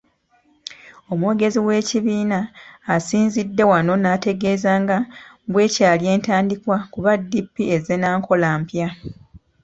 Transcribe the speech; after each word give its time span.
Omwogezi 1.11 1.59
w'ekibiina, 1.67 2.39
asinzidde 2.95 3.63
wano 3.71 3.93
n'ategeeza 3.99 4.71
nga 4.81 4.97
bw'ekyali 5.51 6.05
entandikwa 6.15 6.77
kuba 6.93 7.11
DP 7.31 7.55
ezze 7.75 7.95
na 8.01 8.09
nkola 8.17 8.49
mpya. 8.61 8.87